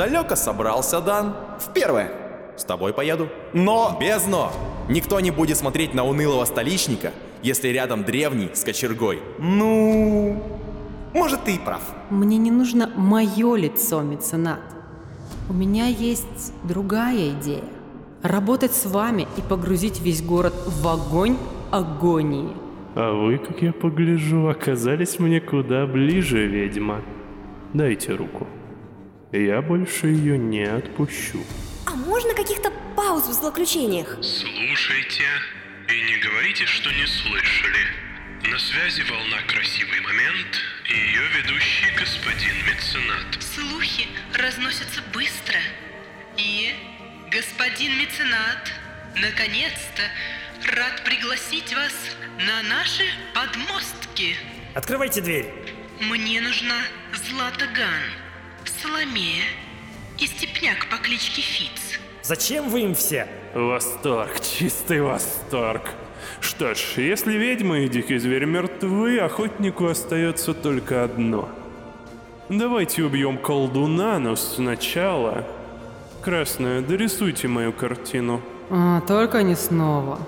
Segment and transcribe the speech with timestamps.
[0.00, 1.34] Далеко собрался, Дан?
[1.58, 2.10] В первое.
[2.56, 3.28] С тобой поеду.
[3.52, 3.98] Но...
[4.00, 4.50] Без «но».
[4.88, 7.12] Никто не будет смотреть на унылого столичника,
[7.42, 9.20] если рядом древний с кочергой.
[9.38, 10.42] Ну...
[11.12, 11.82] Может, ты и прав.
[12.08, 14.62] Мне не нужно мое лицо, меценат.
[15.50, 17.64] У меня есть другая идея.
[18.22, 21.36] Работать с вами и погрузить весь город в огонь
[21.70, 22.56] агонии.
[22.94, 27.02] А вы, как я погляжу, оказались мне куда ближе, ведьма.
[27.74, 28.46] Дайте руку.
[29.32, 31.44] Я больше ее не отпущу.
[31.86, 34.18] А можно каких-то пауз в злоключениях?
[34.22, 35.24] Слушайте
[35.88, 37.86] и не говорите, что не слышали.
[38.50, 40.58] На связи волна «Красивый момент»
[40.88, 43.40] и ее ведущий господин меценат.
[43.40, 45.60] Слухи разносятся быстро.
[46.36, 46.74] И,
[47.30, 48.72] господин меценат,
[49.14, 50.02] наконец-то
[50.74, 51.94] рад пригласить вас
[52.38, 54.34] на наши подмостки.
[54.74, 55.52] Открывайте дверь.
[56.00, 56.82] Мне нужна
[57.28, 58.29] Злата Ган,
[58.68, 59.44] Соломея
[60.18, 62.00] и Степняк по кличке Фиц.
[62.22, 63.26] Зачем вы им все?
[63.54, 65.82] Восторг, чистый восторг.
[66.40, 71.48] Что ж, если ведьма и дикий зверь мертвы, охотнику остается только одно.
[72.48, 75.46] Давайте убьем колдуна, но сначала...
[76.22, 78.42] Красная, дорисуйте мою картину.
[78.68, 80.18] А, только не снова.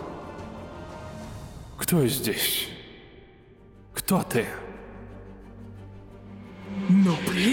[1.77, 2.69] Кто здесь?
[3.93, 4.47] Кто ты?
[6.89, 7.52] Ну, привет!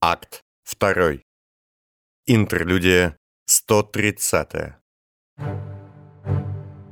[0.00, 0.44] Акт
[0.78, 1.24] 2.
[2.26, 4.76] Интерлюдия 130.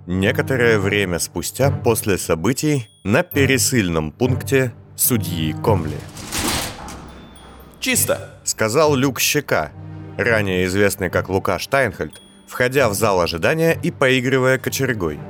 [0.09, 5.98] Некоторое время спустя после событий на пересыльном пункте судьи Комли.
[7.79, 8.41] Чисто.
[8.43, 9.70] Сказал Люк Щека,
[10.19, 15.20] ранее известный как Лука Штайнхальд, входя в зал ожидания и поигрывая кочергой.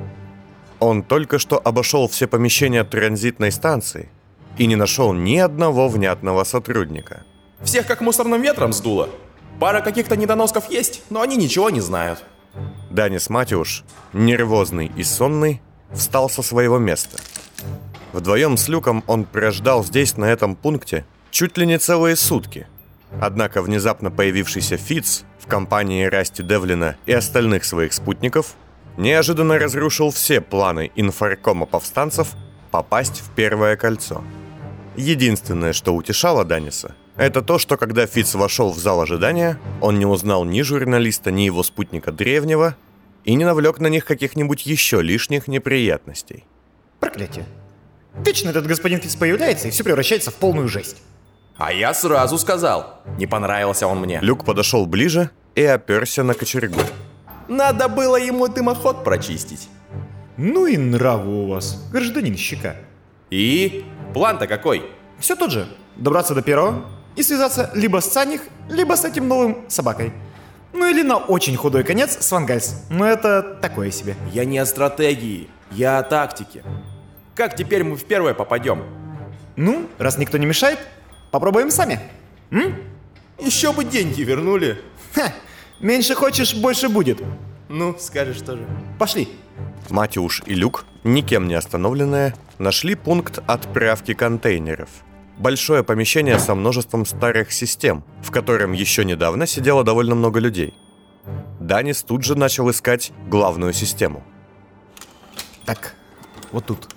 [0.79, 4.09] Он только что обошел все помещения транзитной станции
[4.57, 7.23] и не нашел ни одного внятного сотрудника.
[7.61, 9.09] Всех как мусорным ветром сдуло.
[9.59, 12.23] Пара каких-то недоносков есть, но они ничего не знают.
[12.89, 17.17] Данис Матюш, нервозный и сонный, встал со своего места.
[18.13, 22.67] Вдвоем с Люком он прождал здесь, на этом пункте, чуть ли не целые сутки.
[23.21, 28.55] Однако внезапно появившийся Фиц в компании Расти Девлина и остальных своих спутников
[28.97, 32.29] неожиданно разрушил все планы инфаркома повстанцев
[32.71, 34.23] попасть в Первое кольцо.
[34.95, 40.05] Единственное, что утешало Даниса, это то, что когда Фиц вошел в зал ожидания, он не
[40.05, 42.75] узнал ни журналиста, ни его спутника Древнего
[43.25, 46.45] и не навлек на них каких-нибудь еще лишних неприятностей.
[46.99, 47.45] Проклятие.
[48.23, 50.97] Вечно этот господин Фиц появляется и все превращается в полную жесть.
[51.57, 54.19] А я сразу сказал, не понравился он мне.
[54.21, 56.79] Люк подошел ближе и оперся на кочергу.
[57.47, 59.69] Надо было ему дымоход прочистить.
[60.37, 62.75] Ну и нравы у вас, гражданин Щека.
[63.31, 63.85] И?
[64.13, 64.83] План-то какой?
[65.19, 65.67] Все тот же.
[65.95, 66.85] Добраться до первого
[67.17, 70.13] и связаться либо с Цаних, либо с этим новым собакой.
[70.71, 72.85] Ну или на очень худой конец с Вангальс.
[72.89, 74.15] Но это такое себе.
[74.31, 76.63] Я не о стратегии, я о тактике.
[77.35, 78.83] Как теперь мы в первое попадем?
[79.55, 80.79] Ну, раз никто не мешает,
[81.31, 81.99] попробуем сами.
[82.51, 82.75] М?
[83.39, 84.79] Еще бы деньги вернули.
[85.13, 85.33] Ха,
[85.79, 87.21] меньше хочешь, больше будет.
[87.69, 88.65] Ну, скажешь тоже.
[88.99, 89.27] Пошли.
[89.89, 94.89] Матюш и Люк, никем не остановленные, нашли пункт отправки контейнеров.
[95.37, 100.73] Большое помещение со множеством старых систем, в котором еще недавно сидело довольно много людей.
[101.59, 104.23] Данис тут же начал искать главную систему.
[105.65, 105.95] Так,
[106.51, 106.87] вот тут.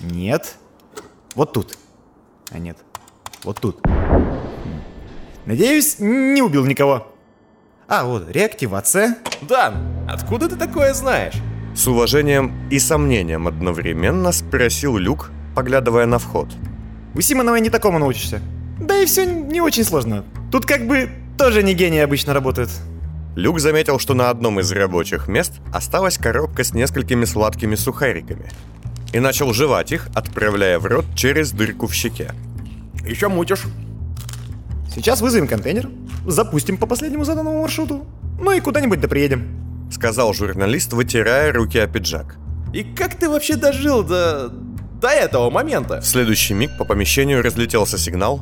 [0.00, 0.56] Нет.
[1.34, 1.78] Вот тут.
[2.50, 2.76] А нет.
[3.44, 3.80] Вот тут.
[5.46, 7.06] Надеюсь, не убил никого.
[7.88, 9.16] А, вот, реактивация.
[9.42, 9.76] Дан,
[10.08, 11.34] откуда ты такое знаешь?
[11.74, 16.48] С уважением и сомнением одновременно спросил Люк, поглядывая на вход.
[17.16, 18.42] У Симонова не такому научишься.
[18.78, 20.22] Да и все не очень сложно.
[20.52, 22.70] Тут как бы тоже не гении обычно работают.
[23.36, 28.50] Люк заметил, что на одном из рабочих мест осталась коробка с несколькими сладкими сухариками.
[29.14, 32.32] И начал жевать их, отправляя в рот через дырку в щеке.
[33.06, 33.64] Еще мутишь.
[34.94, 35.88] Сейчас вызовем контейнер,
[36.26, 38.04] запустим по последнему заданному маршруту,
[38.38, 39.88] ну и куда-нибудь да приедем.
[39.90, 42.36] Сказал журналист, вытирая руки о пиджак.
[42.74, 44.52] И как ты вообще дожил до...
[45.00, 46.00] до этого момента?
[46.00, 48.40] В следующий миг по помещению разлетелся сигнал,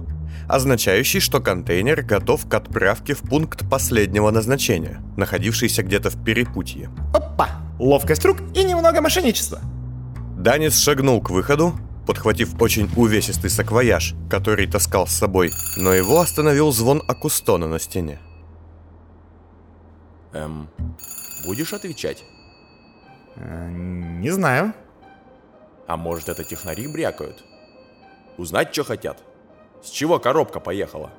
[0.48, 6.90] означающий, что контейнер готов к отправке в пункт последнего назначения, находившийся где-то в перепутье.
[7.12, 7.48] Опа!
[7.78, 9.60] Ловкость рук и немного мошенничества.
[10.36, 11.74] Данец шагнул к выходу,
[12.06, 18.20] подхватив очень увесистый саквояж, который таскал с собой, но его остановил звон акустона на стене.
[20.32, 20.68] Эм,
[21.46, 22.24] будешь отвечать?
[23.36, 24.74] Э, не знаю.
[25.86, 27.44] А может это технари брякают?
[28.38, 29.18] Узнать, что хотят?
[29.82, 31.10] С чего коробка поехала?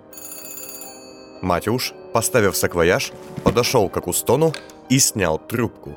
[1.42, 3.12] Матюш, поставив саквояж,
[3.44, 4.54] подошел к Акустону
[4.90, 5.96] и снял трубку.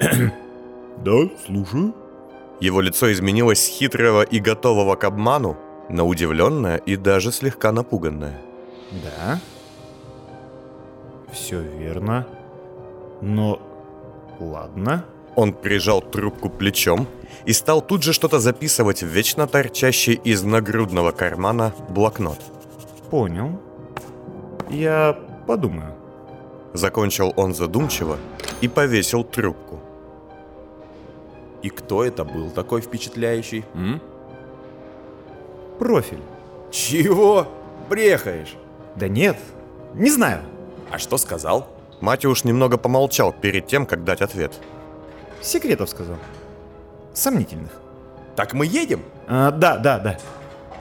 [1.02, 1.12] Да,
[1.46, 1.94] слушаю.
[2.60, 5.56] Его лицо изменилось с хитрого и готового к обману
[5.88, 8.38] на удивленное и даже слегка напуганное.
[8.90, 9.40] Да.
[11.32, 12.26] Все верно.
[13.22, 13.60] Но...
[14.38, 15.04] Ладно.
[15.40, 17.08] Он прижал трубку плечом
[17.46, 22.38] и стал тут же что-то записывать в вечно торчащий из нагрудного кармана блокнот.
[23.08, 23.58] Понял.
[24.68, 25.94] Я подумаю.
[26.74, 28.18] Закончил он задумчиво
[28.60, 29.80] и повесил трубку.
[31.62, 33.64] И кто это был такой впечатляющий?
[33.72, 34.02] М?
[35.78, 36.20] Профиль.
[36.70, 37.48] Чего?
[37.88, 38.56] Брехаешь?
[38.94, 39.38] Да нет,
[39.94, 40.42] не знаю.
[40.90, 41.66] А что сказал?
[42.02, 44.52] Матюш немного помолчал перед тем, как дать ответ.
[45.40, 46.16] Секретов сказал.
[47.14, 47.72] Сомнительных.
[48.36, 49.02] Так мы едем?
[49.26, 50.18] А, да, да, да.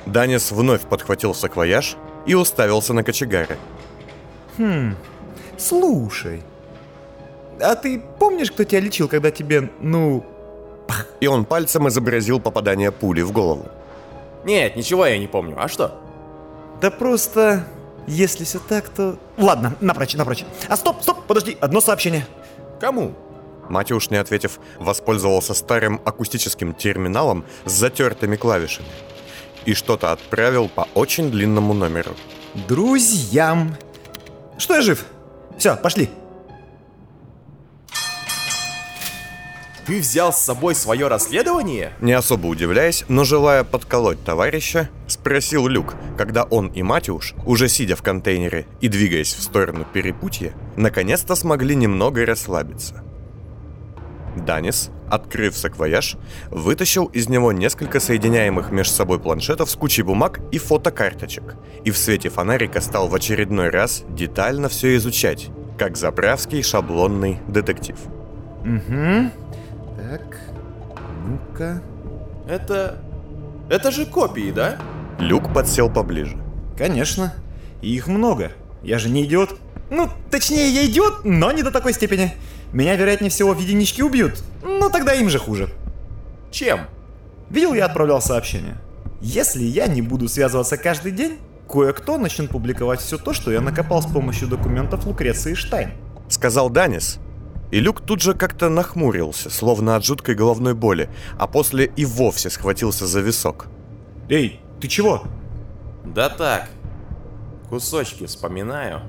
[0.05, 3.57] Данис вновь подхватил саквояж и уставился на кочегара.
[4.57, 4.95] Хм,
[5.57, 6.43] слушай.
[7.61, 10.25] А ты помнишь, кто тебя лечил, когда тебе, ну...
[11.19, 13.67] И он пальцем изобразил попадание пули в голову.
[14.43, 15.55] Нет, ничего я не помню.
[15.61, 15.99] А что?
[16.81, 17.65] Да просто...
[18.07, 19.17] Если все так, то...
[19.37, 20.45] Ладно, напрочь, напрочь.
[20.67, 22.25] А стоп, стоп, подожди, одно сообщение.
[22.79, 23.13] Кому?
[23.69, 28.87] Матюш, не ответив, воспользовался старым акустическим терминалом с затертыми клавишами
[29.65, 32.11] и что-то отправил по очень длинному номеру.
[32.67, 33.77] Друзьям.
[34.57, 35.05] Что я жив?
[35.57, 36.09] Все, пошли.
[39.85, 41.93] Ты взял с собой свое расследование?
[41.99, 47.95] Не особо удивляясь, но желая подколоть товарища, спросил Люк, когда он и Матюш, уже сидя
[47.95, 53.03] в контейнере и двигаясь в сторону перепутья, наконец-то смогли немного расслабиться.
[54.35, 56.17] Данис, открыв саквояж,
[56.49, 61.97] вытащил из него несколько соединяемых между собой планшетов с кучей бумаг и фотокарточек, и в
[61.97, 67.97] свете фонарика стал в очередной раз детально все изучать, как заправский шаблонный детектив.
[68.61, 69.31] Угу.
[69.97, 70.37] Так,
[71.25, 71.81] ну-ка.
[72.47, 73.01] Это...
[73.69, 74.77] Это же копии, да?
[75.19, 76.37] Люк подсел поближе.
[76.77, 77.33] Конечно.
[77.81, 78.51] И их много.
[78.81, 79.55] Я же не идиот.
[79.91, 82.33] Ну, точнее, я идиот, но не до такой степени.
[82.71, 84.43] Меня, вероятнее всего, в единичке убьют.
[84.63, 85.69] Ну, тогда им же хуже.
[86.51, 86.81] Чем?
[87.49, 88.77] Видел, я отправлял сообщение.
[89.21, 94.01] Если я не буду связываться каждый день, кое-кто начнет публиковать все то, что я накопал
[94.01, 95.91] с помощью документов Лукреции Штайн.
[96.29, 97.19] Сказал Данис,
[97.71, 102.49] и Люк тут же как-то нахмурился, словно от жуткой головной боли, а после и вовсе
[102.49, 103.67] схватился за висок.
[104.29, 105.23] Эй, ты чего?
[106.05, 106.69] Да так.
[107.69, 109.01] Кусочки вспоминаю.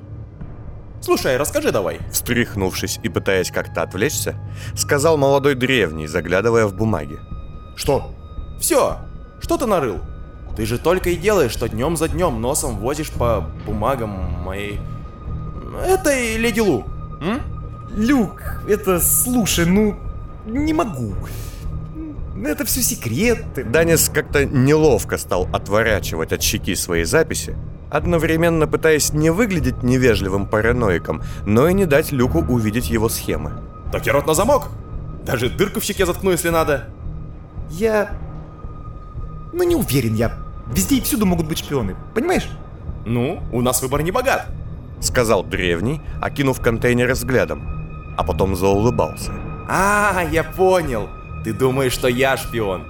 [1.00, 1.98] Слушай, расскажи давай.
[2.12, 4.34] Встряхнувшись и пытаясь как-то отвлечься,
[4.76, 7.18] сказал молодой древний, заглядывая в бумаги.
[7.74, 8.14] Что?
[8.60, 8.98] Все,
[9.40, 10.00] что ты нарыл?
[10.56, 14.10] Ты же только и делаешь, что днем за днем носом возишь по бумагам
[14.44, 14.78] моей...
[15.86, 16.84] Этой леди Лу.
[17.22, 17.40] М?
[17.96, 19.96] Люк, это, слушай, ну,
[20.44, 21.14] не могу.
[22.44, 23.64] Это все секреты.
[23.64, 27.56] Данис как-то неловко стал отворачивать от щеки свои записи,
[27.90, 33.52] одновременно пытаясь не выглядеть невежливым параноиком, но и не дать Люку увидеть его схемы.
[33.92, 34.68] Так я рот на замок.
[35.24, 36.88] Даже дырку в щеке заткну, если надо.
[37.70, 38.12] Я...
[39.52, 40.32] Ну, не уверен я.
[40.72, 42.48] Везде и всюду могут быть шпионы, понимаешь?
[43.04, 44.46] Ну, у нас выбор не богат.
[45.00, 49.32] Сказал древний, окинув контейнер взглядом, а потом заулыбался.
[49.68, 51.08] А, я понял.
[51.44, 52.84] Ты думаешь, что я шпион.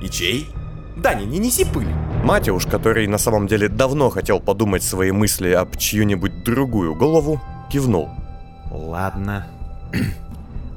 [0.00, 0.48] И чей?
[0.96, 1.88] Даня, не неси пыль.
[2.22, 8.10] Матюш, который на самом деле давно хотел подумать свои мысли об чью-нибудь другую голову, кивнул.
[8.70, 9.48] Ладно.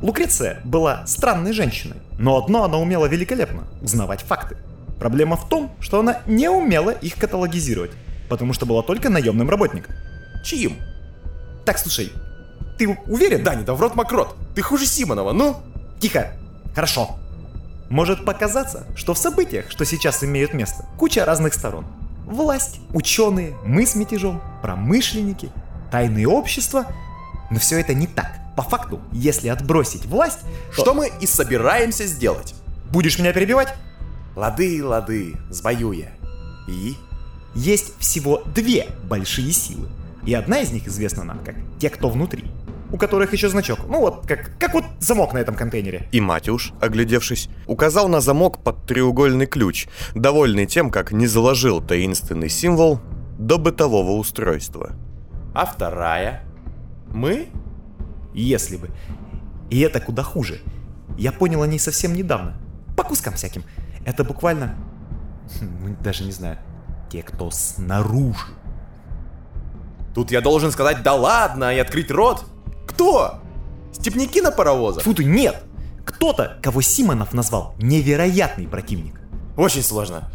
[0.02, 4.58] Лукреция была странной женщиной, но одно она умела великолепно– узнавать факты.
[5.00, 7.92] Проблема в том, что она не умела их каталогизировать,
[8.28, 9.94] потому что была только наемным работником.
[10.44, 10.78] Чьим?
[11.64, 12.12] Так, слушай,
[12.80, 13.44] ты уверен?
[13.44, 14.36] Даня, да в рот мокрот.
[14.56, 15.58] Ты хуже Симонова, ну?
[16.00, 16.34] Тихо.
[16.74, 17.18] Хорошо.
[17.90, 21.86] Может показаться, что в событиях, что сейчас имеют место, куча разных сторон.
[22.26, 25.52] Власть, ученые, мы с мятежом, промышленники,
[25.92, 26.86] тайные общества.
[27.52, 28.40] Но все это не так.
[28.58, 30.40] По факту, если отбросить власть,
[30.76, 32.56] то- Что мы и собираемся сделать.
[32.92, 33.74] Будешь меня перебивать?
[34.36, 36.10] Лады, лады, сбою я.
[36.68, 36.96] И?
[37.54, 39.88] Есть всего две большие силы.
[40.26, 42.46] И одна из них известна нам как те, кто внутри.
[42.92, 43.80] У которых еще значок.
[43.88, 46.08] Ну вот, как, как вот замок на этом контейнере.
[46.12, 52.50] И Матюш, оглядевшись, указал на замок под треугольный ключ, довольный тем, как не заложил таинственный
[52.50, 53.00] символ
[53.38, 54.92] до бытового устройства.
[55.54, 56.44] А вторая?
[57.12, 57.48] Мы?
[58.34, 58.90] Если бы.
[59.70, 60.60] И это куда хуже.
[61.18, 62.58] Я понял о ней совсем недавно.
[62.96, 63.64] По кускам всяким.
[64.06, 64.76] Это буквально...
[65.60, 66.58] хм, ну, даже не знаю.
[67.10, 68.54] те, кто снаружи.
[70.14, 72.46] Тут я должен сказать «да ладно» и открыть рот?
[72.88, 73.40] Кто?
[73.92, 75.04] Степняки на паровозах?
[75.04, 75.64] Фу ты, нет!
[76.06, 79.20] Кто-то, кого Симонов назвал невероятный противник.
[79.58, 80.30] Очень сложно.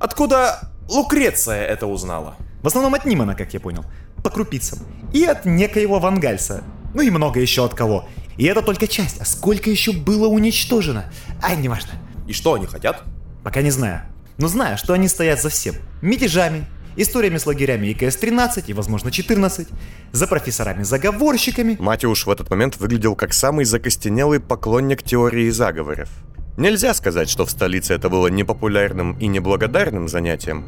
[0.00, 2.36] Откуда Лукреция это узнала?
[2.62, 3.84] В основном от Нимана, как я понял.
[4.22, 4.78] По крупицам.
[5.12, 6.62] И от некоего Вангальса.
[6.94, 8.08] Ну и много еще от кого.
[8.36, 11.12] И это только часть, а сколько еще было уничтожено?
[11.42, 11.90] Ай, неважно.
[12.26, 13.02] И что они хотят?
[13.42, 14.02] Пока не знаю.
[14.38, 15.74] Но знаю, что они стоят за всем.
[16.00, 16.64] Мятежами,
[16.96, 19.68] историями с лагерями ИКС-13 и, возможно, 14,
[20.12, 21.76] за профессорами-заговорщиками.
[21.78, 26.08] Матюш в этот момент выглядел как самый закостенелый поклонник теории заговоров.
[26.56, 30.64] Нельзя сказать, что в столице это было непопулярным и неблагодарным занятием,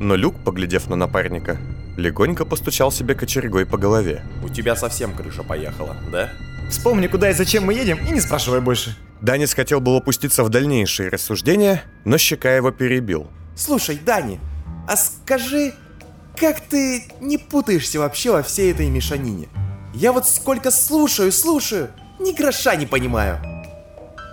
[0.00, 1.58] но Люк, поглядев на напарника,
[1.96, 4.22] легонько постучал себе кочергой по голове.
[4.42, 6.30] У тебя совсем крыша поехала, да?
[6.70, 8.96] Вспомни, куда и зачем мы едем, и не спрашивай больше.
[9.20, 13.28] Данис хотел было опуститься в дальнейшие рассуждения, но щека его перебил.
[13.54, 14.40] Слушай, Дани,
[14.86, 15.74] а скажи,
[16.36, 19.48] как ты не путаешься вообще во всей этой мешанине?
[19.94, 23.40] Я вот сколько слушаю, слушаю, ни гроша не понимаю.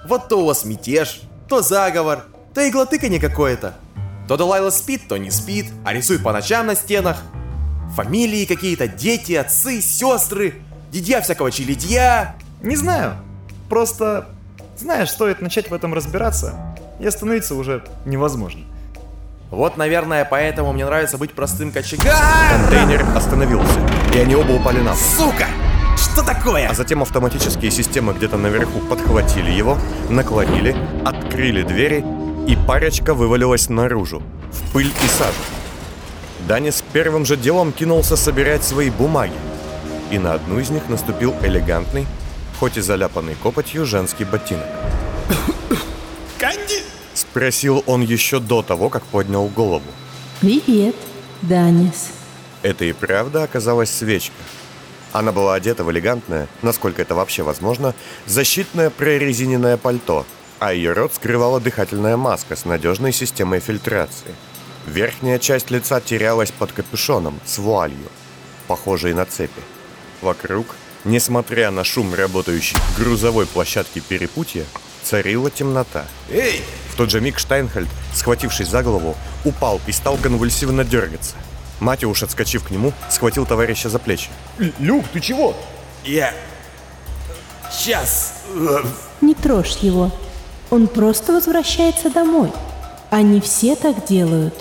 [0.08, 3.76] Вот то у вас мятеж, то заговор, то иглотыканье какое-то.
[4.28, 7.22] То Далайла спит, то не спит, а рисует по ночам на стенах.
[7.96, 10.56] Фамилии какие-то, дети, отцы, сестры,
[10.92, 12.36] дядья всякого челядья.
[12.62, 13.18] Не знаю.
[13.70, 14.30] Просто,
[14.78, 18.66] знаешь, стоит начать в этом разбираться, и остановиться уже невозможно.
[19.54, 22.18] Вот, наверное, поэтому мне нравится быть простым кочегаром.
[22.50, 23.80] Контейнер остановился,
[24.12, 25.00] и они оба упали на пол.
[25.16, 25.46] Сука!
[25.96, 26.70] Что такое?
[26.70, 29.78] А затем автоматические системы где-то наверху подхватили его,
[30.10, 32.04] наклонили, открыли двери,
[32.48, 35.38] и парочка вывалилась наружу, в пыль и сажу.
[36.48, 39.38] Данис первым же делом кинулся собирать свои бумаги,
[40.10, 42.08] и на одну из них наступил элегантный,
[42.60, 44.66] хоть и заляпанный копотью, женский ботинок.
[47.34, 49.88] Спросил он еще до того, как поднял голову.
[50.40, 50.96] Привет,
[51.42, 52.12] Данис.
[52.62, 54.36] Это и правда оказалась свечка.
[55.14, 57.96] Она была одета в элегантное, насколько это вообще возможно,
[58.28, 60.28] защитное прорезиненное пальто,
[60.60, 64.36] а ее рот скрывала дыхательная маска с надежной системой фильтрации.
[64.86, 68.12] Верхняя часть лица терялась под капюшоном с вуалью,
[68.68, 69.62] похожей на цепи.
[70.22, 70.68] Вокруг,
[71.04, 74.66] несмотря на шум работающей грузовой площадки перепутья,
[75.02, 76.06] царила темнота.
[76.30, 76.62] Эй!
[76.94, 81.34] В тот же миг Штайнхальд, схватившись за голову, упал и стал конвульсивно дергаться.
[81.80, 84.30] Матюш, отскочив к нему, схватил товарища за плечи.
[84.78, 85.56] Люк, ты чего?
[86.04, 86.36] Я...
[87.72, 88.44] Сейчас...
[89.22, 90.12] Не трожь его.
[90.70, 92.52] Он просто возвращается домой.
[93.10, 94.54] Они все так делают.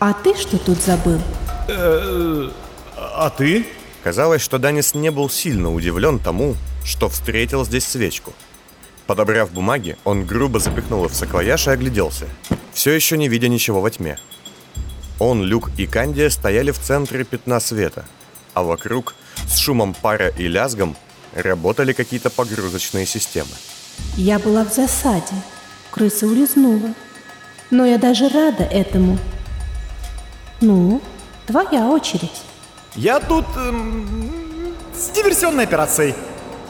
[0.00, 1.20] А ты что тут забыл?
[1.68, 3.68] А ты?
[4.02, 8.32] Казалось, что Данис не был сильно удивлен тому, что встретил здесь свечку.
[9.06, 12.26] Подобрав бумаги, он грубо запихнул их в саквояж и огляделся,
[12.72, 14.18] все еще не видя ничего во тьме.
[15.18, 18.04] Он, Люк и Кандия стояли в центре пятна света,
[18.54, 19.14] а вокруг,
[19.46, 20.96] с шумом пара и лязгом,
[21.34, 23.50] работали какие-то погрузочные системы.
[24.16, 25.34] Я была в засаде.
[25.90, 26.94] Крыса улизнула.
[27.70, 29.18] Но я даже рада этому.
[30.60, 31.00] Ну,
[31.46, 32.42] твоя очередь.
[32.94, 36.14] Я тут эм, с диверсионной операцией.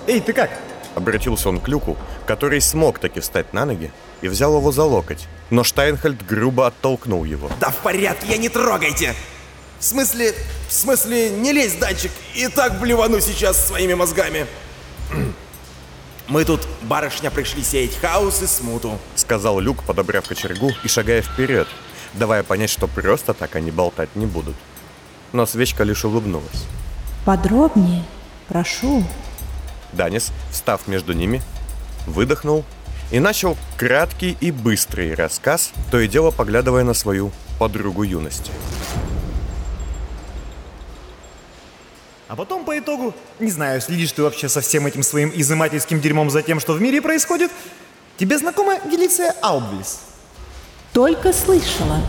[0.07, 0.50] Эй, ты как?
[0.95, 1.97] Обратился он к Люку,
[2.27, 7.25] который смог таки встать на ноги и взял его за локоть, но Штайнхальд грубо оттолкнул
[7.25, 7.51] его.
[7.61, 9.15] Да в порядке, я не трогайте!
[9.81, 10.33] В смысле,
[10.69, 14.47] в смысле, не лезь, датчик, и так блевану сейчас своими мозгами.
[16.29, 18.99] Мы тут, барышня, пришли сеять хаос и смуту.
[19.15, 21.69] Сказал Люк, подобрав кочергу и шагая вперед,
[22.15, 24.55] давая понять, что просто так они болтать не будут.
[25.33, 26.65] Но свечка лишь улыбнулась.
[27.27, 28.05] Подробнее,
[28.49, 29.05] прошу.
[29.95, 31.43] Данис, встав между ними,
[32.07, 32.65] выдохнул
[33.11, 38.51] и начал краткий и быстрый рассказ, то и дело поглядывая на свою подругу юности.
[42.27, 46.31] А потом по итогу, не знаю, следишь ты вообще со всем этим своим изымательским дерьмом
[46.31, 47.53] за тем, что в мире происходит,
[48.17, 50.01] тебе знакома Гелиция Аубвис?
[50.93, 52.01] Только слышала.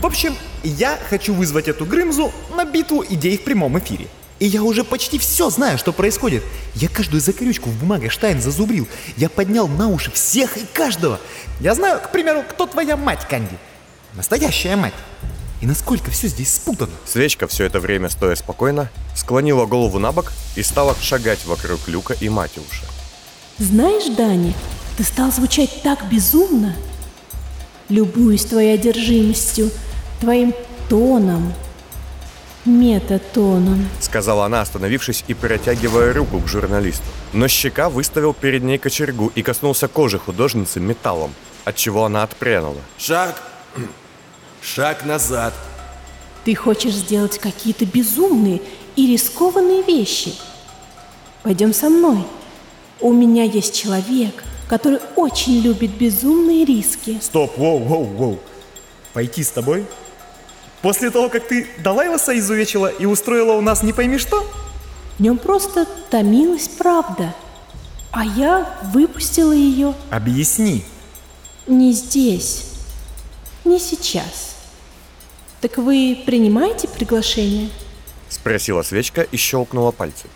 [0.00, 4.08] В общем, я хочу вызвать эту Грымзу на битву идей в прямом эфире.
[4.38, 6.42] И я уже почти все знаю, что происходит.
[6.74, 8.86] Я каждую закорючку в бумаге Штайн зазубрил.
[9.16, 11.18] Я поднял на уши всех и каждого.
[11.60, 13.56] Я знаю, к примеру, кто твоя мать, Канди.
[14.14, 14.94] Настоящая мать.
[15.62, 16.92] И насколько все здесь спутано.
[17.06, 22.14] Свечка, все это время стоя спокойно, склонила голову на бок и стала шагать вокруг Люка
[22.20, 22.84] и Матюша.
[23.58, 24.54] Знаешь, Дани,
[24.98, 26.76] ты стал звучать так безумно.
[27.88, 29.70] Любуюсь твоей одержимостью,
[30.20, 30.54] твоим
[30.90, 31.54] тоном,
[32.66, 33.88] метатоном.
[34.00, 37.04] Сказала она, остановившись и протягивая руку к журналисту.
[37.32, 41.32] Но щека выставил перед ней кочергу и коснулся кожи художницы металлом,
[41.64, 42.80] от чего она отпрянула.
[42.98, 43.42] Шаг...
[44.62, 45.54] Шаг назад.
[46.44, 48.60] Ты хочешь сделать какие-то безумные
[48.96, 50.34] и рискованные вещи.
[51.42, 52.18] Пойдем со мной.
[53.00, 57.18] У меня есть человек, который очень любит безумные риски.
[57.22, 58.38] Стоп, воу, воу, воу.
[59.12, 59.86] Пойти с тобой?
[60.82, 64.46] После того, как ты Далайласа изувечила и устроила у нас не пойми что?
[65.18, 67.34] В нем просто томилась правда.
[68.12, 70.84] А я выпустила ее Объясни.
[71.66, 72.66] не здесь,
[73.64, 74.56] не сейчас.
[75.60, 77.70] Так вы принимаете приглашение?
[78.28, 80.30] Спросила свечка и щелкнула пальцем.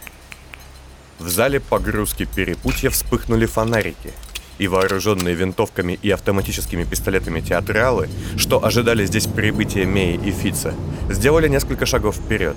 [1.19, 4.13] В зале погрузки перепутья вспыхнули фонарики,
[4.61, 10.75] и вооруженные винтовками и автоматическими пистолетами театралы, что ожидали здесь прибытия Меи и Фица,
[11.09, 12.57] сделали несколько шагов вперед.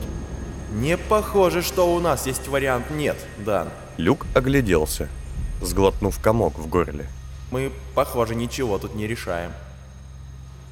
[0.74, 3.70] Не похоже, что у нас есть вариант «нет», Дан.
[3.96, 5.08] Люк огляделся,
[5.62, 7.08] сглотнув комок в горле.
[7.52, 9.52] Мы, похоже, ничего тут не решаем.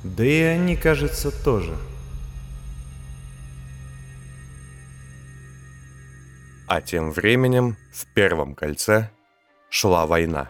[0.03, 1.77] Да и они, кажется, тоже.
[6.67, 9.09] А тем временем в первом кольце
[9.69, 10.49] шла война.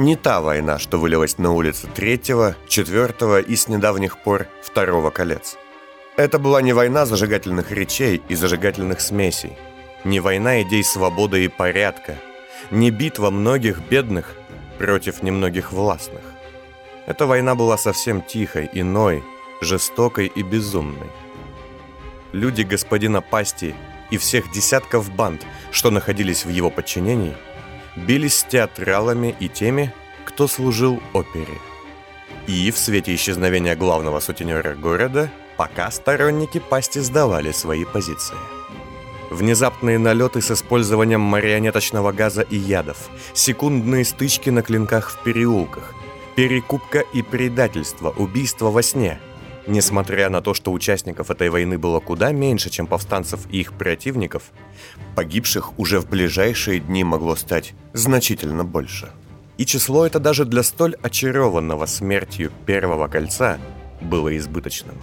[0.00, 5.58] Не та война, что вылилась на улицы третьего, четвертого и с недавних пор второго колец.
[6.16, 9.58] Это была не война зажигательных речей и зажигательных смесей,
[10.04, 12.14] не война идей свободы и порядка,
[12.70, 14.36] не битва многих бедных
[14.78, 16.22] против немногих властных.
[17.06, 19.22] Эта война была совсем тихой, иной,
[19.60, 21.10] жестокой и безумной.
[22.32, 23.74] Люди господина Пасти
[24.10, 27.36] и всех десятков банд, что находились в его подчинении,
[27.96, 29.92] бились с театралами и теми,
[30.24, 31.58] кто служил опере.
[32.46, 38.36] И в свете исчезновения главного сутенера города, пока сторонники Пасти сдавали свои позиции.
[39.30, 45.94] Внезапные налеты с использованием марионеточного газа и ядов, секундные стычки на клинках в переулках,
[46.34, 49.20] перекупка и предательство, убийство во сне.
[49.70, 54.50] Несмотря на то, что участников этой войны было куда меньше, чем повстанцев и их противников,
[55.14, 59.10] погибших уже в ближайшие дни могло стать значительно больше.
[59.58, 63.60] И число это даже для столь очарованного смертью Первого Кольца
[64.00, 64.96] было избыточным.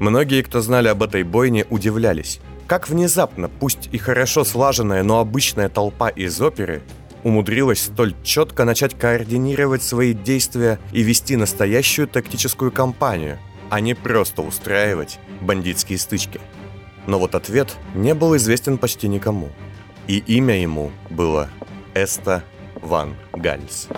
[0.00, 5.68] Многие, кто знали об этой бойне, удивлялись, как внезапно, пусть и хорошо слаженная, но обычная
[5.68, 6.82] толпа из оперы
[7.22, 13.38] умудрилась столь четко начать координировать свои действия и вести настоящую тактическую кампанию,
[13.70, 16.40] а не просто устраивать бандитские стычки.
[17.06, 19.50] Но вот ответ не был известен почти никому.
[20.06, 21.48] И имя ему было
[21.94, 22.42] Эста
[22.80, 23.88] Ван Гальс.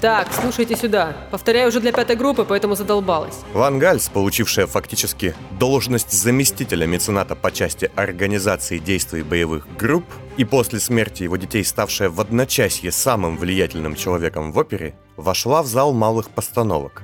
[0.00, 1.16] Так, слушайте сюда.
[1.30, 3.36] Повторяю уже для пятой группы, поэтому задолбалась.
[3.54, 10.04] Ван Гальс, получившая фактически должность заместителя мецената по части организации действий боевых групп,
[10.36, 15.66] и после смерти его детей ставшая в одночасье самым влиятельным человеком в опере, вошла в
[15.66, 17.02] зал малых постановок.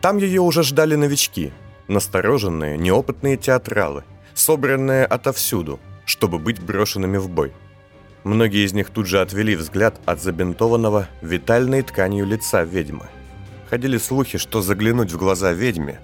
[0.00, 1.52] Там ее уже ждали новички,
[1.88, 4.04] настороженные, неопытные театралы,
[4.34, 7.52] собранные отовсюду, чтобы быть брошенными в бой.
[8.24, 13.06] Многие из них тут же отвели взгляд от забинтованного витальной тканью лица ведьмы.
[13.70, 16.00] Ходили слухи, что заглянуть в глаза ведьме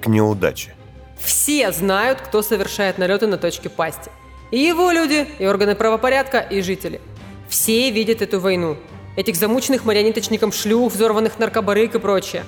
[0.00, 0.74] к неудаче.
[1.18, 4.10] Все знают, кто совершает налеты на точке пасти.
[4.50, 7.00] И его люди, и органы правопорядка, и жители.
[7.48, 8.76] Все видят эту войну.
[9.16, 12.44] Этих замученных марионеточником шлюх, взорванных наркобарык и прочее.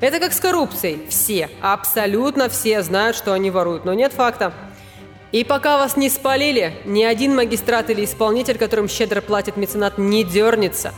[0.00, 1.00] Это как с коррупцией.
[1.08, 4.52] Все, абсолютно все знают, что они воруют, но нет факта.
[5.32, 10.22] И пока вас не спалили, ни один магистрат или исполнитель, которым щедро платит меценат, не
[10.22, 10.94] дернется.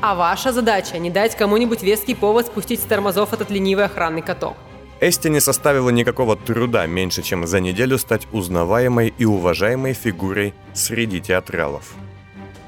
[0.00, 4.56] А ваша задача– не дать кому-нибудь веский повод спустить с тормозов этот ленивый охранный каток.
[5.00, 11.20] Эсте не составило никакого труда меньше, чем за неделю стать узнаваемой и уважаемой фигурой среди
[11.20, 11.94] театралов.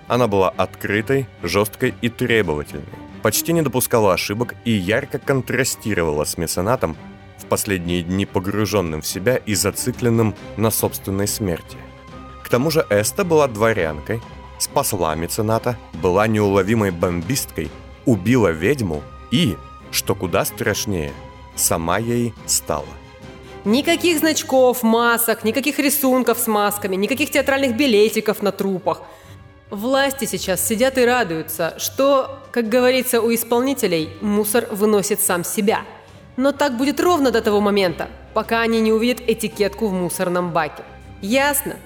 [0.08, 2.84] Она была открытой, жесткой и требовательной,
[3.22, 6.96] почти не допускала ошибок и ярко контрастировала с меценатом,
[7.38, 11.76] в последние дни погруженным в себя и зацикленным на собственной смерти.
[12.44, 14.20] К тому же Эста была дворянкой,
[14.58, 17.70] спасла мецената, была неуловимой бомбисткой,
[18.04, 19.56] убила ведьму и,
[19.90, 21.12] что куда страшнее,
[21.56, 22.86] сама ей стала.
[23.64, 29.02] Никаких значков, масок, никаких рисунков с масками, никаких театральных билетиков на трупах.
[29.72, 35.80] Власти сейчас сидят и радуются, что, как говорится у исполнителей, мусор выносит сам себя.
[36.36, 40.82] Но так будет ровно до того момента, пока они не увидят этикетку в мусорном баке.
[41.22, 41.76] Ясно?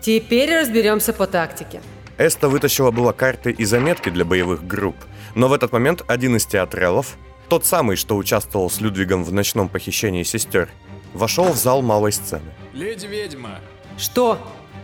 [0.00, 1.80] Теперь разберемся по тактике.
[2.18, 4.96] Эста вытащила было карты и заметки для боевых групп,
[5.36, 7.16] но в этот момент один из театралов,
[7.48, 10.68] тот самый, что участвовал с Людвигом в ночном похищении сестер,
[11.14, 12.50] вошел в зал малой сцены.
[12.72, 13.60] Леди-ведьма,
[13.96, 14.40] Что?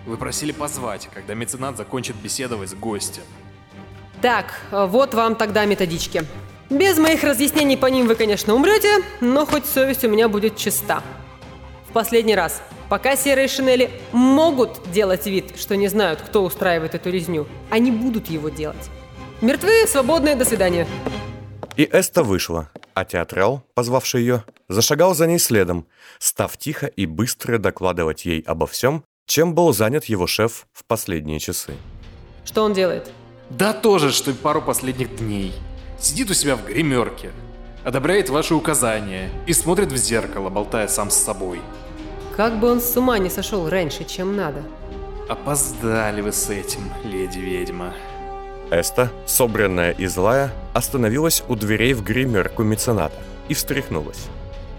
[0.07, 3.23] Вы просили позвать, когда меценат закончит беседовать с гостем.
[4.23, 6.25] Так, вот вам тогда методички.
[6.71, 11.03] Без моих разъяснений по ним вы, конечно, умрете, но хоть совесть у меня будет чиста.
[11.89, 17.11] В последний раз, пока серые шинели могут делать вид, что не знают, кто устраивает эту
[17.11, 18.91] резню, они будут его делать.
[19.41, 20.89] Мертвы, свободны, до свидания.
[21.77, 25.87] И Эста вышла, а театрал, позвавший ее, зашагал за ней следом,
[26.19, 31.39] став тихо и быстро докладывать ей обо всем, чем был занят его шеф в последние
[31.39, 31.75] часы.
[32.45, 33.11] Что он делает?
[33.51, 35.53] Да то же, что и пару последних дней.
[36.01, 37.31] Сидит у себя в гримерке,
[37.85, 41.61] одобряет ваши указания и смотрит в зеркало, болтая сам с собой.
[42.37, 44.63] Как бы он с ума не сошел раньше, чем надо.
[45.29, 47.95] Опоздали вы с этим, леди-ведьма.
[48.71, 54.27] Эста, собранная и злая, остановилась у дверей в гримерку мецената и встряхнулась.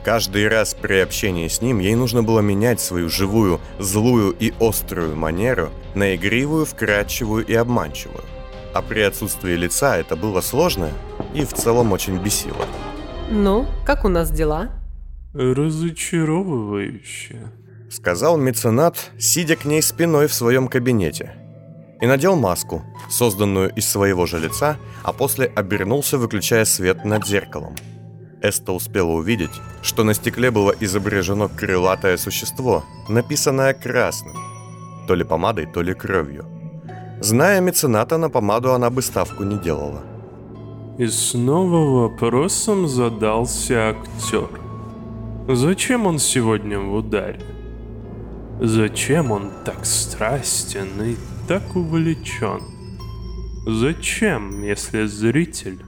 [0.07, 5.17] Каждый раз при общении с ним ей нужно было менять свою живую, злую и острую
[5.17, 8.23] манеру на игривую, вкрадчивую и обманчивую.
[8.73, 10.91] А при отсутствии лица это было сложно
[11.33, 12.65] и в целом очень бесило.
[13.29, 14.69] Ну, как у нас дела?
[15.33, 17.51] Разочаровывающе.
[17.91, 21.33] Сказал меценат, сидя к ней спиной в своем кабинете.
[21.99, 27.75] И надел маску, созданную из своего же лица, а после обернулся, выключая свет над зеркалом.
[28.41, 34.35] Эста успела увидеть, что на стекле было изображено крылатое существо, написанное красным.
[35.07, 36.45] То ли помадой, то ли кровью.
[37.19, 40.03] Зная мецената, на помаду она бы ставку не делала.
[40.99, 44.49] И снова вопросом задался актер.
[45.47, 47.41] Зачем он сегодня в ударе?
[48.61, 51.15] Зачем он так страстен и
[51.47, 52.61] так увлечен?
[53.65, 55.81] Зачем, если зритель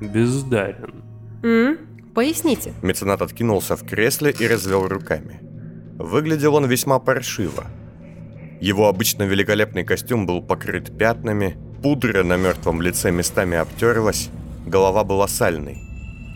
[0.00, 0.99] бездарен?
[1.42, 1.78] М?
[2.14, 2.72] Поясните.
[2.82, 5.40] Меценат откинулся в кресле и развел руками.
[5.98, 7.66] Выглядел он весьма паршиво.
[8.60, 14.28] Его обычно великолепный костюм был покрыт пятнами, пудра на мертвом лице местами обтерлась,
[14.66, 15.78] голова была сальной.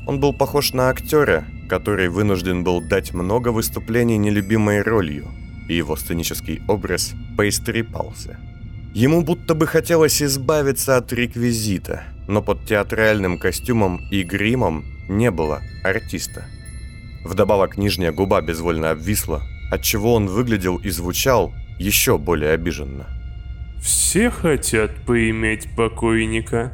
[0.06, 5.28] Он был похож на актера, который вынужден был дать много выступлений нелюбимой ролью,
[5.68, 8.38] и его сценический образ поистрепался.
[8.94, 15.62] Ему будто бы хотелось избавиться от реквизита, но под театральным костюмом и гримом не было
[15.82, 16.44] артиста.
[17.24, 23.06] Вдобавок нижняя губа безвольно обвисла, отчего он выглядел и звучал еще более обиженно.
[23.80, 26.72] Все хотят поиметь покойника.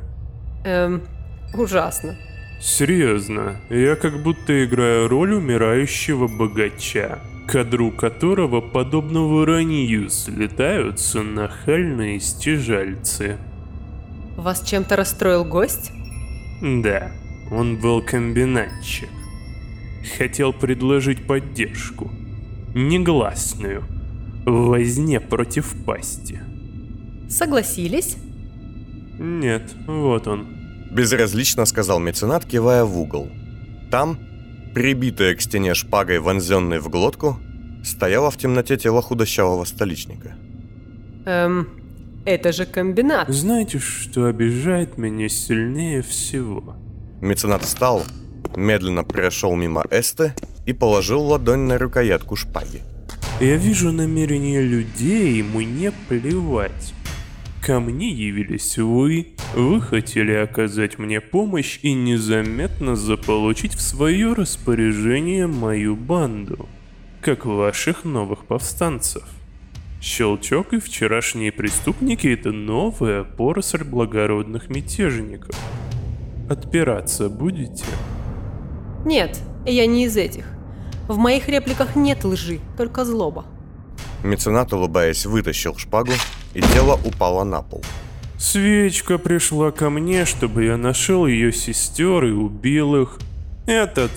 [0.65, 1.03] Эм,
[1.55, 2.17] ужасно.
[2.61, 13.39] Серьезно, я как будто играю роль умирающего богача, кадру которого, подобно воронью, слетаются нахальные стяжальцы.
[14.37, 15.91] Вас чем-то расстроил гость?
[16.61, 17.11] Да,
[17.51, 19.09] он был комбинатчик.
[20.17, 22.11] Хотел предложить поддержку.
[22.75, 23.85] Негласную.
[24.47, 26.41] В возне против пасти.
[27.29, 28.17] Согласились?
[29.19, 30.47] Нет, вот он.
[30.91, 33.29] Безразлично сказал меценат, кивая в угол.
[33.91, 34.19] Там,
[34.75, 37.39] прибитая к стене шпагой, вонзенной в глотку,
[37.85, 40.37] стояло в темноте тело худощавого столичника.
[41.27, 41.69] Эм,
[42.25, 43.29] это же комбинат.
[43.29, 46.77] Знаете, что обижает меня сильнее всего?
[47.21, 48.05] Меценат встал,
[48.57, 50.35] медленно прошел мимо Эсты
[50.67, 52.83] и положил ладонь на рукоятку шпаги.
[53.41, 56.95] Я вижу намерения людей, и мне плевать.
[57.63, 65.47] Ко мне явились вы, вы хотели оказать мне помощь и незаметно заполучить в свое распоряжение
[65.47, 66.69] мою банду,
[67.21, 69.25] как ваших новых повстанцев.
[70.01, 75.55] Щелчок и вчерашние преступники– это новая поросль благородных мятежников.
[76.51, 77.85] Отпираться будете?
[79.05, 80.47] Нет, я не из этих.
[81.07, 83.45] В моих репликах нет лжи, только злоба.
[84.25, 86.11] Меценат, улыбаясь, вытащил шпагу,
[86.53, 87.85] и тело упало на пол.
[88.37, 93.19] Свечка пришла ко мне, чтобы я нашел ее сестер и убил их.
[93.69, 94.11] Этот...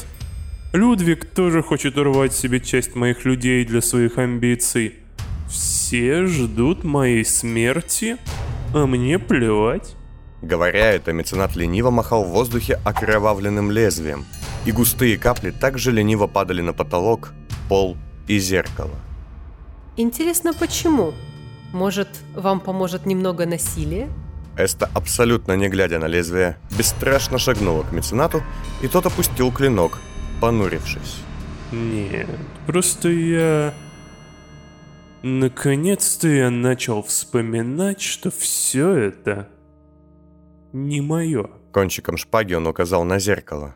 [0.74, 4.96] Людвиг тоже хочет урвать себе часть моих людей для своих амбиций.
[5.48, 8.18] Все ждут моей смерти,
[8.74, 9.96] а мне плевать.
[10.44, 14.26] Говоря это, меценат лениво махал в воздухе окровавленным лезвием,
[14.66, 17.32] и густые капли также лениво падали на потолок,
[17.70, 17.96] пол
[18.28, 19.00] и зеркало.
[19.96, 21.14] Интересно, почему?
[21.72, 24.10] Может, вам поможет немного насилия?
[24.58, 28.44] Эста, абсолютно не глядя на лезвие, бесстрашно шагнула к меценату,
[28.82, 29.98] и тот опустил клинок,
[30.42, 31.22] понурившись.
[31.72, 32.28] Нет,
[32.68, 33.74] просто я...
[35.22, 39.48] Наконец-то я начал вспоминать, что все это
[40.74, 41.50] не мое.
[41.72, 43.76] Кончиком шпаги он указал на зеркало.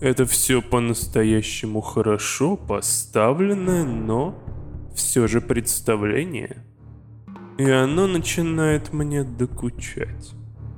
[0.00, 4.34] Это все по-настоящему хорошо поставленное, но
[4.94, 6.64] все же представление.
[7.58, 10.32] И оно начинает мне докучать.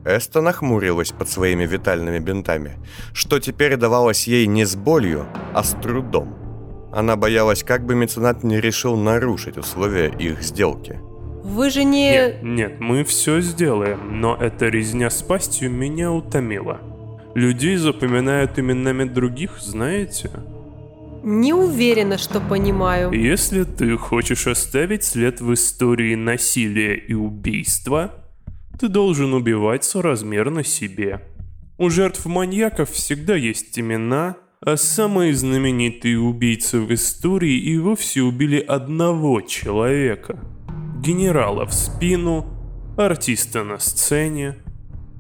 [0.05, 2.79] Эста нахмурилась под своими витальными бинтами,
[3.13, 6.35] что теперь давалось ей не с болью, а с трудом.
[6.93, 11.01] Она боялась, как бы меценат не решил нарушить условия их сделки.
[11.43, 12.11] Вы же не...
[12.11, 16.81] Нет, нет, мы все сделаем, но эта резня с пастью меня утомила.
[17.35, 20.31] Людей запоминают именами других, знаете?
[21.25, 23.13] Не уверена, что понимаю.
[23.13, 28.13] Если ты хочешь оставить след в истории насилия и убийства,
[28.79, 31.21] ты должен убивать соразмерно себе.
[31.79, 38.59] У жертв маньяков всегда есть имена, а самые знаменитые убийцы в истории и вовсе убили
[38.59, 40.39] одного человека.
[41.03, 42.47] Генерала в спину,
[42.97, 44.55] артиста на сцене,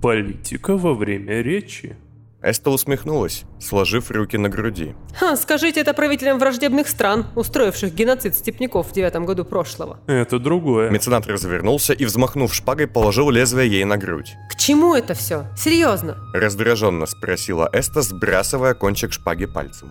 [0.01, 1.97] политика во время речи.
[2.40, 4.95] Эста усмехнулась, сложив руки на груди.
[5.18, 9.99] Ха, скажите это правителям враждебных стран, устроивших геноцид степняков в девятом году прошлого.
[10.07, 10.88] Это другое.
[10.88, 14.37] Меценат развернулся и, взмахнув шпагой, положил лезвие ей на грудь.
[14.53, 15.47] К чему это все?
[15.57, 16.16] Серьезно?
[16.33, 19.88] Раздраженно спросила Эста, сбрасывая кончик шпаги пальцем.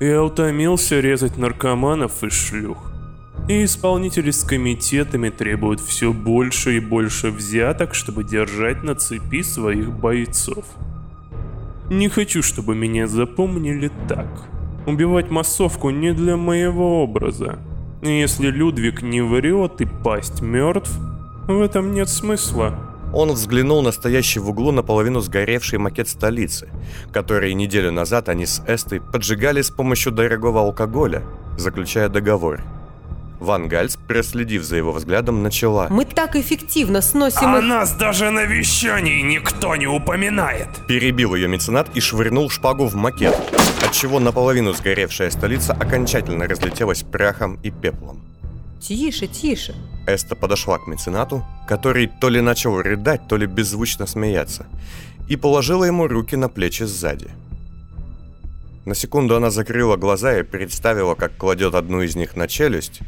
[0.00, 2.93] Я утомился резать наркоманов и шлюх.
[3.46, 9.92] И исполнители с комитетами требуют все больше и больше взяток, чтобы держать на цепи своих
[9.92, 10.64] бойцов.
[11.90, 14.48] Не хочу, чтобы меня запомнили так.
[14.86, 17.58] Убивать массовку не для моего образа.
[18.00, 20.90] Если Людвиг не врет и пасть мертв,
[21.46, 22.78] в этом нет смысла.
[23.12, 26.70] Он взглянул на стоящий в углу наполовину сгоревший макет столицы,
[27.12, 31.22] который неделю назад они с Эстой поджигали с помощью дорогого алкоголя,
[31.58, 32.62] заключая договор–
[33.40, 35.88] Ван Гальс, проследив за его взглядом, начала.
[35.90, 37.64] Мы так эффективно сносим А их...
[37.64, 40.68] нас даже на вещании никто не упоминает.
[40.88, 43.36] Перебил ее меценат и швырнул шпагу в макет,
[43.82, 48.22] отчего наполовину сгоревшая столица окончательно разлетелась прахом и пеплом.
[48.80, 49.74] Тише, тише.
[50.06, 54.66] Эста подошла к меценату, который то ли начал рыдать, то ли беззвучно смеяться,
[55.28, 57.30] и положила ему руки на плечи сзади.
[58.84, 63.00] На секунду она закрыла глаза и представила, как кладет одну из них на челюсть,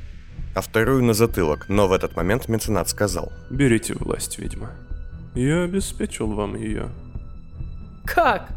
[0.56, 3.30] а вторую на затылок, но в этот момент меценат сказал.
[3.50, 4.70] «Берите власть, ведьма.
[5.34, 6.88] Я обеспечил вам ее».
[8.06, 8.48] Как?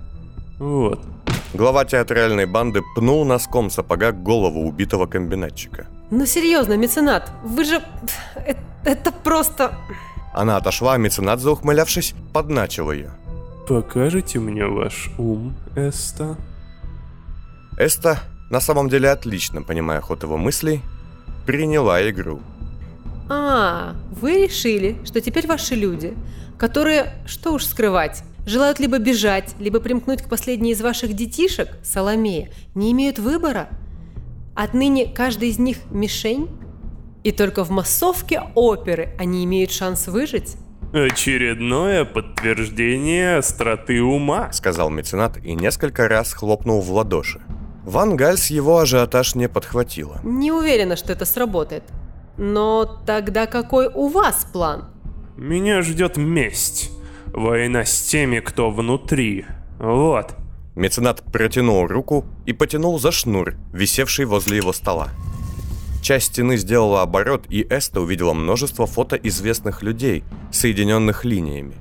[0.60, 1.06] Вот.
[1.54, 5.88] Глава театральной банды пнул носком сапога голову убитого комбинатчика.
[6.10, 7.82] Ну серьезно, меценат, вы же...
[8.46, 9.76] Это, это просто...
[10.34, 13.12] Она отошла, а меценат, заухмылявшись, подначил ее.
[13.68, 16.38] Покажите мне ваш ум, Эста?
[17.78, 20.82] Эста, на самом деле отлично понимая ход его мыслей,
[21.50, 22.42] приняла игру.
[23.28, 26.14] А, вы решили, что теперь ваши люди,
[26.60, 32.52] которые, что уж скрывать, желают либо бежать, либо примкнуть к последней из ваших детишек, Соломея,
[32.76, 33.68] не имеют выбора?
[34.56, 36.50] Отныне каждый из них мишень?
[37.24, 40.56] И только в массовке оперы они имеют шанс выжить?
[40.94, 47.42] Очередное подтверждение остроты ума, сказал меценат и несколько раз хлопнул в ладоши.
[47.90, 50.20] Ван Гальс его ажиотаж не подхватила.
[50.24, 51.84] Не уверена, что это сработает.
[52.38, 54.90] Но тогда какой у вас план?
[55.36, 56.92] Меня ждет месть.
[57.34, 59.48] Война с теми, кто внутри.
[59.80, 60.36] Вот.
[60.76, 65.10] Меценат протянул руку и потянул за шнур, висевший возле его стола.
[66.04, 71.74] Часть стены сделала оборот, и Эста увидела множество фото известных людей, соединенных линиями.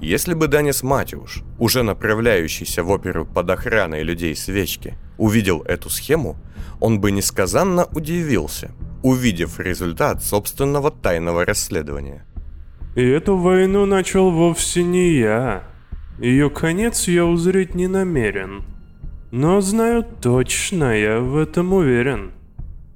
[0.00, 6.36] Если бы Данис Матиуш, уже направляющийся в оперу под охраной людей свечки, увидел эту схему,
[6.80, 8.70] он бы несказанно удивился,
[9.02, 12.24] увидев результат собственного тайного расследования.
[12.96, 15.64] И эту войну начал вовсе не я.
[16.18, 18.64] Ее конец я узреть не намерен.
[19.30, 22.32] Но знаю точно, я в этом уверен.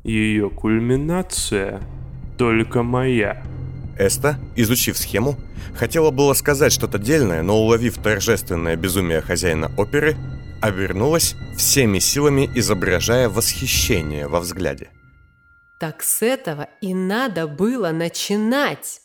[0.04, 1.80] Ее кульминация
[2.38, 3.42] только моя.
[3.98, 5.36] Эста, изучив схему,
[5.74, 10.16] хотела было сказать что-то дельное, но уловив торжественное безумие хозяина оперы,
[10.60, 14.90] обернулась всеми силами, изображая восхищение во взгляде.
[15.80, 19.00] Так с этого и надо было начинать.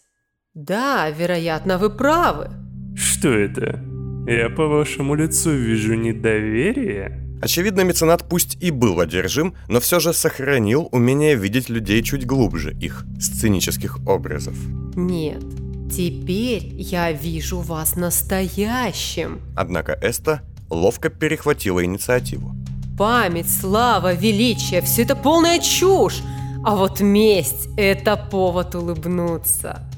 [0.53, 2.49] Да, вероятно, вы правы.
[2.95, 3.83] Что это?
[4.27, 7.28] Я по вашему лицу вижу недоверие?
[7.41, 12.73] Очевидно, меценат пусть и был одержим, но все же сохранил умение видеть людей чуть глубже
[12.81, 14.55] их сценических образов.
[14.95, 15.43] Нет,
[15.89, 19.41] теперь я вижу вас настоящим.
[19.55, 22.55] Однако Эста ловко перехватила инициативу.
[22.97, 26.21] Память, слава, величие– все это полная чушь.
[26.65, 29.88] А вот месть– это повод улыбнуться.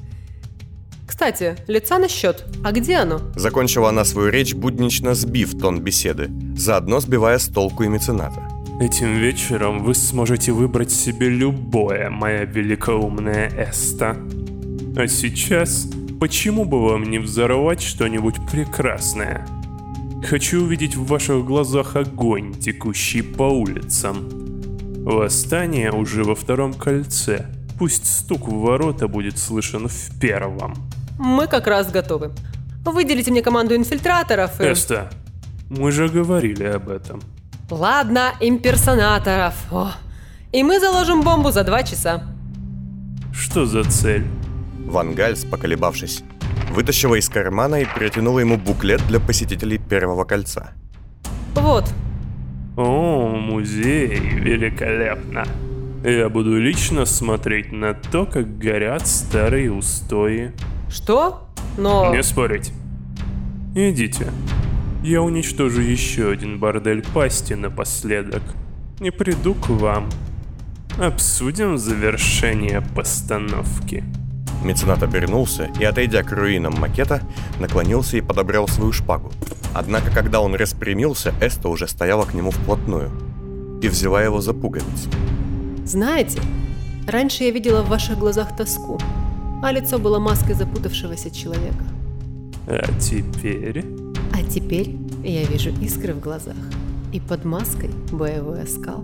[1.12, 2.42] Кстати, лица на счет.
[2.64, 3.20] А где оно?
[3.36, 8.48] Закончила она свою речь, буднично сбив тон беседы, заодно сбивая с толку и мецената.
[8.80, 14.16] Этим вечером вы сможете выбрать себе любое, моя великоумная Эста.
[14.96, 15.86] А сейчас
[16.18, 19.46] почему бы вам не взорвать что-нибудь прекрасное?
[20.24, 24.30] Хочу увидеть в ваших глазах огонь, текущий по улицам.
[25.04, 27.54] Восстание уже во втором кольце.
[27.78, 30.74] Пусть стук в ворота будет слышен в первом.
[31.22, 32.32] Мы как раз готовы.
[32.84, 34.64] Выделите мне команду инфильтраторов и...
[34.64, 35.08] Эста,
[35.70, 37.22] мы же говорили об этом.
[37.70, 39.54] Ладно, имперсонаторов.
[39.70, 39.92] О.
[40.50, 42.24] И мы заложим бомбу за два часа.
[43.32, 44.26] Что за цель?
[44.84, 46.24] Ван Гальс, поколебавшись,
[46.72, 50.72] вытащила из кармана и протянула ему буклет для посетителей Первого кольца.
[51.54, 51.84] Вот.
[52.76, 55.46] О, музей, великолепно.
[56.02, 60.52] Я буду лично смотреть на то, как горят старые устои.
[60.92, 61.48] Что?
[61.78, 62.14] Но...
[62.14, 62.70] Не спорить.
[63.74, 64.30] Идите.
[65.02, 68.42] Я уничтожу еще один бордель пасти напоследок.
[69.00, 70.10] Не приду к вам.
[70.98, 74.04] Обсудим завершение постановки.
[74.62, 77.22] Меценат обернулся и, отойдя к руинам макета,
[77.58, 79.32] наклонился и подобрал свою шпагу.
[79.74, 83.10] Однако, когда он распрямился, Эста уже стояла к нему вплотную
[83.82, 85.08] и взяла его за пуговицу.
[85.86, 86.40] Знаете,
[87.08, 89.00] раньше я видела в ваших глазах тоску,
[89.62, 91.84] а лицо было маской запутавшегося человека.
[92.66, 93.84] А теперь?
[94.32, 96.56] А теперь я вижу искры в глазах
[97.12, 99.02] и под маской боевой оскал.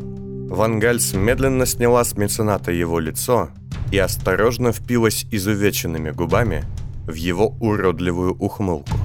[0.50, 3.50] Ван Гальс медленно сняла с мецената его лицо
[3.92, 6.64] и осторожно впилась изувеченными губами
[7.06, 8.96] в его уродливую ухмылку.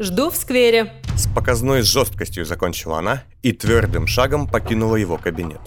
[0.00, 0.92] Жду в сквере.
[1.16, 5.60] С показной жесткостью закончила она и твердым шагом покинула его кабинет.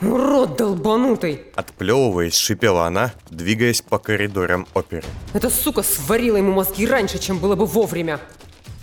[0.00, 1.42] Урод долбанутый!
[1.54, 5.04] Отплевываясь, шипела она, двигаясь по коридорам оперы.
[5.34, 8.20] Эта сука сварила ему мозги раньше, чем было бы вовремя.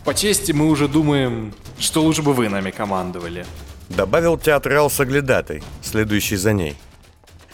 [0.05, 3.45] По чести мы уже думаем, что лучше бы вы нами командовали.
[3.89, 6.75] Добавил театрал соглядатой, следующий за ней.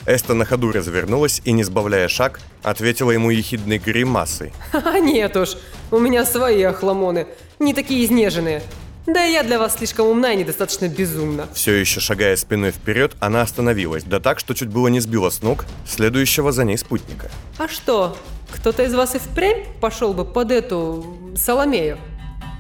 [0.05, 4.51] Эста на ходу развернулась и, не сбавляя шаг, ответила ему ехидной гримасой.
[4.73, 5.58] А нет уж,
[5.91, 7.27] у меня свои охламоны,
[7.60, 8.63] не такие изнеженные.
[9.12, 11.48] Да и я для вас слишком умна и недостаточно безумна.
[11.54, 15.41] Все еще шагая спиной вперед, она остановилась, да так, что чуть было не сбила с
[15.41, 17.32] ног следующего за ней спутника.
[17.58, 18.15] А что,
[18.52, 21.98] кто-то из вас и впрямь пошел бы под эту Соломею?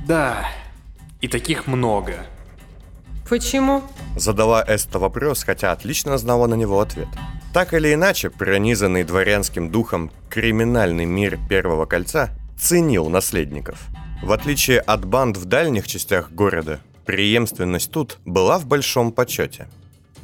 [0.07, 0.49] Да,
[1.21, 2.25] и таких много.
[3.29, 3.83] Почему?
[4.15, 7.09] Задала Эста вопрос, хотя отлично знала на него ответ.
[7.53, 13.79] Так или иначе, пронизанный дворянским духом криминальный мир Первого Кольца ценил наследников.
[14.21, 19.67] В отличие от банд в дальних частях города, преемственность тут была в большом почете.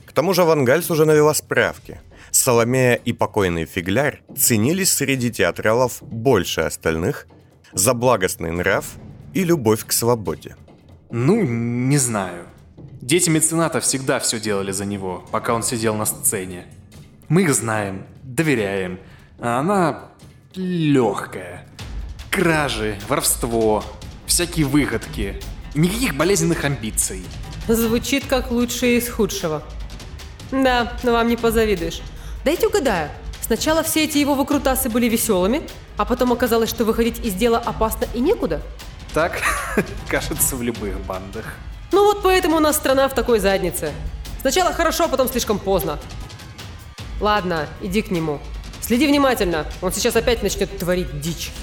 [0.06, 2.02] К тому же Вангальс уже навела справки.
[2.30, 7.28] Соломея и покойный Фигляр ценились среди театралов больше остальных
[7.74, 8.86] за благостный нрав
[9.34, 10.56] и любовь к свободе.
[11.10, 12.46] Ну, не знаю.
[13.02, 16.66] Дети мецената всегда все делали за него, пока он сидел на сцене.
[17.30, 19.00] Мы их знаем, доверяем,
[19.40, 20.10] а она
[20.56, 21.68] легкая.
[22.36, 23.82] Кражи, воровство,
[24.26, 25.42] всякие выходки.
[25.74, 27.24] Никаких болезненных амбиций.
[27.66, 29.64] Звучит как лучшее из худшего.
[30.52, 32.02] Да, но вам не позавидуешь.
[32.44, 33.10] Дайте угадаю.
[33.40, 35.62] Сначала все эти его выкрутасы были веселыми,
[35.96, 38.62] а потом оказалось, что выходить из дела опасно и некуда.
[39.14, 39.42] Так,
[40.10, 41.46] кажется, в любых бандах.
[41.94, 43.94] Ну вот поэтому у нас страна в такой заднице.
[44.42, 46.00] Сначала хорошо, а потом слишком поздно.
[47.22, 48.42] Ладно, иди к нему.
[48.82, 51.54] Следи внимательно, он сейчас опять начнет творить дичь.